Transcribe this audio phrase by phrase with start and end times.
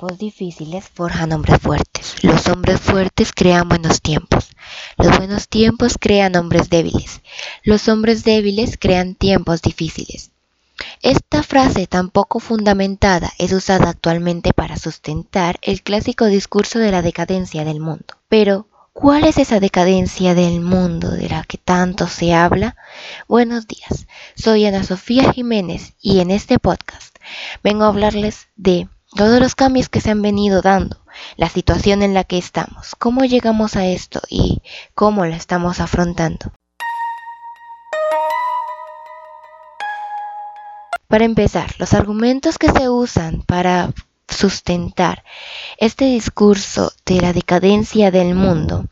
[0.00, 2.24] Tiempos difíciles forjan hombres fuertes.
[2.24, 4.48] Los hombres fuertes crean buenos tiempos.
[4.96, 7.20] Los buenos tiempos crean hombres débiles.
[7.64, 10.30] Los hombres débiles crean tiempos difíciles.
[11.02, 17.02] Esta frase tan poco fundamentada es usada actualmente para sustentar el clásico discurso de la
[17.02, 18.16] decadencia del mundo.
[18.30, 22.74] Pero, ¿cuál es esa decadencia del mundo de la que tanto se habla?
[23.28, 27.18] Buenos días, soy Ana Sofía Jiménez y en este podcast
[27.62, 30.96] vengo a hablarles de todos los cambios que se han venido dando,
[31.36, 34.62] la situación en la que estamos, cómo llegamos a esto y
[34.94, 36.52] cómo lo estamos afrontando.
[41.08, 43.92] Para empezar, los argumentos que se usan para
[44.28, 45.24] sustentar
[45.76, 48.86] este discurso de la decadencia del mundo,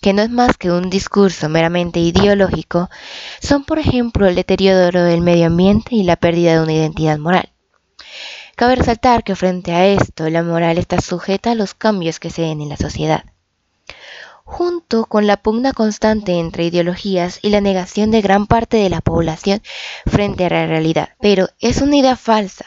[0.00, 2.90] que no es más que un discurso meramente ideológico,
[3.40, 7.50] son por ejemplo el deterioro del medio ambiente y la pérdida de una identidad moral.
[8.56, 12.42] Cabe resaltar que frente a esto la moral está sujeta a los cambios que se
[12.42, 13.24] den en la sociedad.
[14.44, 19.00] Junto con la pugna constante entre ideologías y la negación de gran parte de la
[19.00, 19.62] población
[20.06, 21.10] frente a la realidad.
[21.20, 22.66] Pero es una idea falsa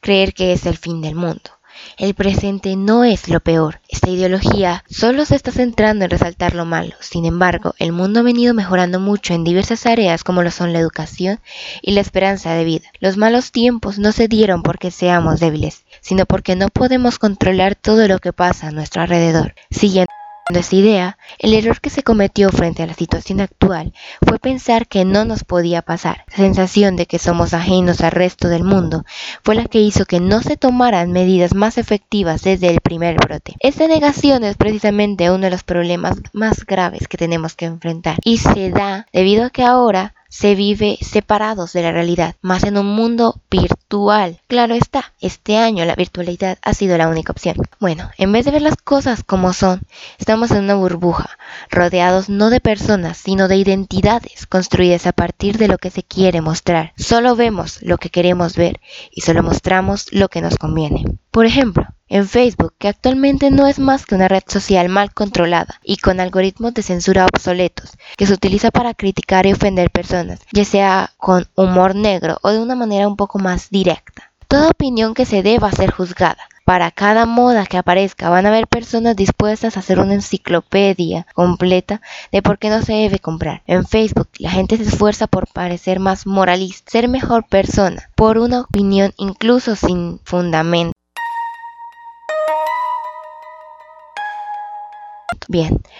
[0.00, 1.50] creer que es el fin del mundo.
[1.96, 3.80] El presente no es lo peor.
[3.88, 6.94] Esta ideología solo se está centrando en resaltar lo malo.
[7.00, 10.78] Sin embargo, el mundo ha venido mejorando mucho en diversas áreas como lo son la
[10.78, 11.40] educación
[11.82, 12.88] y la esperanza de vida.
[13.00, 18.08] Los malos tiempos no se dieron porque seamos débiles, sino porque no podemos controlar todo
[18.08, 19.54] lo que pasa a nuestro alrededor.
[19.70, 20.13] Siguiendo
[20.50, 23.94] esa idea, el error que se cometió frente a la situación actual
[24.26, 26.24] fue pensar que no nos podía pasar.
[26.30, 29.04] La sensación de que somos ajenos al resto del mundo
[29.42, 33.54] fue la que hizo que no se tomaran medidas más efectivas desde el primer brote.
[33.60, 38.38] Esta negación es precisamente uno de los problemas más graves que tenemos que enfrentar y
[38.38, 42.86] se da debido a que ahora se vive separados de la realidad, más en un
[42.86, 44.40] mundo virtual.
[44.48, 47.56] Claro está, este año la virtualidad ha sido la única opción.
[47.78, 49.82] Bueno, en vez de ver las cosas como son,
[50.18, 51.30] estamos en una burbuja,
[51.70, 56.40] rodeados no de personas, sino de identidades construidas a partir de lo que se quiere
[56.40, 56.92] mostrar.
[56.96, 58.80] Solo vemos lo que queremos ver
[59.10, 61.04] y solo mostramos lo que nos conviene.
[61.30, 65.80] Por ejemplo, en Facebook, que actualmente no es más que una red social mal controlada
[65.82, 70.64] y con algoritmos de censura obsoletos, que se utiliza para criticar y ofender personas, ya
[70.64, 74.32] sea con humor negro o de una manera un poco más directa.
[74.48, 76.38] Toda opinión que se deba ser juzgada.
[76.64, 82.00] Para cada moda que aparezca van a haber personas dispuestas a hacer una enciclopedia completa
[82.32, 83.62] de por qué no se debe comprar.
[83.66, 88.60] En Facebook la gente se esfuerza por parecer más moralista, ser mejor persona, por una
[88.62, 90.94] opinión incluso sin fundamento.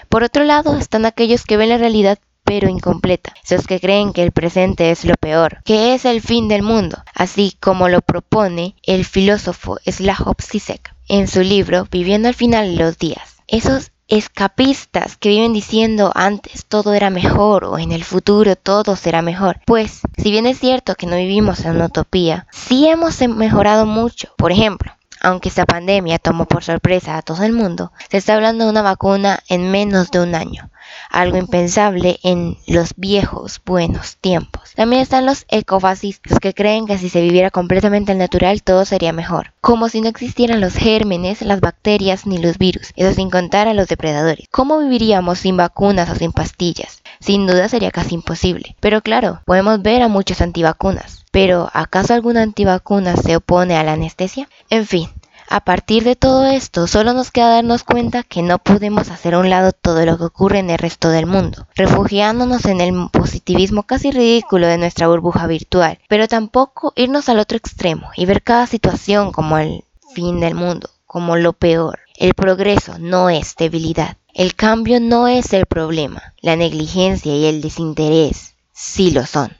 [0.09, 4.23] Por otro lado están aquellos que ven la realidad pero incompleta, esos que creen que
[4.23, 8.77] el presente es lo peor, que es el fin del mundo, así como lo propone
[8.83, 13.37] el filósofo Slavoj Zizek en su libro Viviendo al final de los días.
[13.47, 19.23] Esos escapistas que viven diciendo antes todo era mejor o en el futuro todo será
[19.23, 19.61] mejor.
[19.65, 24.29] Pues, si bien es cierto que no vivimos en una utopía, sí hemos mejorado mucho.
[24.37, 24.93] Por ejemplo,
[25.25, 28.83] aunque esta pandemia tomó por sorpresa a todo el mundo, se está hablando de una
[28.83, 30.71] vacuna en menos de un año,
[31.11, 34.75] algo impensable en los viejos buenos tiempos.
[34.75, 39.13] También están los ecofascistas que creen que si se viviera completamente al natural todo sería
[39.13, 43.67] mejor, como si no existieran los gérmenes, las bacterias ni los virus, eso sin contar
[43.67, 44.47] a los depredadores.
[44.51, 47.03] ¿Cómo viviríamos sin vacunas o sin pastillas?
[47.19, 48.77] Sin duda sería casi imposible.
[48.81, 53.95] Pero claro, podemos ver a muchos antivacunas pero ¿acaso alguna antivacuna se opone a la
[53.95, 54.49] anestesia?
[54.71, 55.09] En fin,
[55.55, 59.39] a partir de todo esto, solo nos queda darnos cuenta que no podemos hacer a
[59.39, 63.85] un lado todo lo que ocurre en el resto del mundo, refugiándonos en el positivismo
[63.85, 68.67] casi ridículo de nuestra burbuja virtual, pero tampoco irnos al otro extremo y ver cada
[68.67, 72.01] situación como el fin del mundo, como lo peor.
[72.17, 74.17] El progreso no es debilidad.
[74.33, 76.35] El cambio no es el problema.
[76.41, 79.57] La negligencia y el desinterés sí lo son.